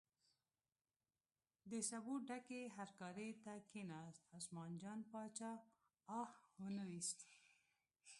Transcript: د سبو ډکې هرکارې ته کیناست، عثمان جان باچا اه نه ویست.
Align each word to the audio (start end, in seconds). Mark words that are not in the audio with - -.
د 1.71 1.73
سبو 1.89 2.13
ډکې 2.27 2.61
هرکارې 2.77 3.29
ته 3.43 3.53
کیناست، 3.71 4.23
عثمان 4.37 4.71
جان 4.81 4.99
باچا 5.13 5.51
اه 6.19 6.29
نه 6.77 6.83
ویست. 6.91 7.19